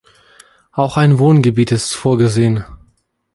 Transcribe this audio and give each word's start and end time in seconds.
Auch 0.71 0.97
ein 0.97 1.19
Wohngebiet 1.19 1.71
ist 1.71 1.93
vorgesehen. 1.93 2.65